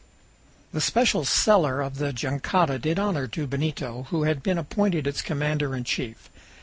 [0.73, 5.21] The special cellar of the jangada did honor to Benito, who had been appointed its
[5.21, 6.27] commander in chief.